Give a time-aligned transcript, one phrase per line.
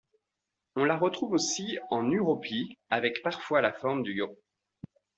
[0.75, 4.35] On la retrouve aussi en uropi, avec parfois la forme du yogh.